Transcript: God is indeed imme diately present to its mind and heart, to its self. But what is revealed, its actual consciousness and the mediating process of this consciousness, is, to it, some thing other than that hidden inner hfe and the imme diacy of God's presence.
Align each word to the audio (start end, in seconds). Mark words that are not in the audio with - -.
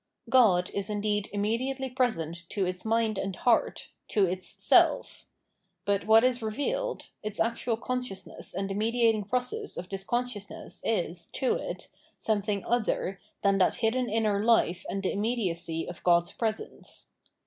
God 0.31 0.71
is 0.73 0.89
indeed 0.89 1.29
imme 1.31 1.59
diately 1.61 1.95
present 1.95 2.49
to 2.49 2.65
its 2.65 2.83
mind 2.83 3.19
and 3.19 3.35
heart, 3.35 3.89
to 4.07 4.25
its 4.25 4.47
self. 4.47 5.27
But 5.85 6.07
what 6.07 6.23
is 6.23 6.41
revealed, 6.41 7.09
its 7.21 7.39
actual 7.39 7.77
consciousness 7.77 8.51
and 8.51 8.67
the 8.67 8.73
mediating 8.73 9.25
process 9.25 9.77
of 9.77 9.89
this 9.89 10.03
consciousness, 10.03 10.81
is, 10.83 11.27
to 11.33 11.53
it, 11.53 11.87
some 12.17 12.41
thing 12.41 12.65
other 12.65 13.19
than 13.43 13.59
that 13.59 13.75
hidden 13.75 14.09
inner 14.09 14.41
hfe 14.43 14.83
and 14.89 15.03
the 15.03 15.15
imme 15.15 15.37
diacy 15.37 15.87
of 15.87 16.01
God's 16.01 16.31
presence. 16.31 17.11